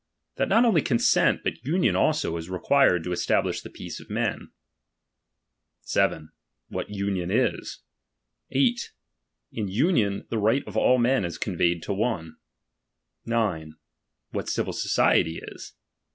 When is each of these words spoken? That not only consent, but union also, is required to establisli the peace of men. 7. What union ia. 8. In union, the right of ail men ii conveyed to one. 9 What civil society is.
That 0.37 0.49
not 0.49 0.65
only 0.65 0.81
consent, 0.81 1.41
but 1.43 1.63
union 1.63 1.95
also, 1.95 2.35
is 2.37 2.49
required 2.49 3.03
to 3.03 3.11
establisli 3.11 3.61
the 3.61 3.69
peace 3.69 3.99
of 3.99 4.09
men. 4.09 4.49
7. 5.81 6.31
What 6.69 6.89
union 6.89 7.29
ia. 7.29 7.51
8. 8.49 8.93
In 9.51 9.67
union, 9.67 10.25
the 10.31 10.39
right 10.39 10.63
of 10.67 10.75
ail 10.75 10.97
men 10.97 11.23
ii 11.23 11.29
conveyed 11.39 11.83
to 11.83 11.93
one. 11.93 12.37
9 13.27 13.75
What 14.31 14.49
civil 14.49 14.73
society 14.73 15.37
is. 15.39 15.73